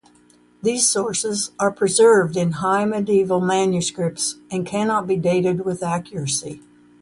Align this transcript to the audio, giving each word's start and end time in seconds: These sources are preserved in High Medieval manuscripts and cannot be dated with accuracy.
These 0.63 0.89
sources 0.89 1.51
are 1.59 1.69
preserved 1.69 2.35
in 2.35 2.53
High 2.53 2.85
Medieval 2.85 3.39
manuscripts 3.39 4.37
and 4.49 4.65
cannot 4.65 5.05
be 5.05 5.15
dated 5.15 5.63
with 5.63 5.83
accuracy. 5.83 6.59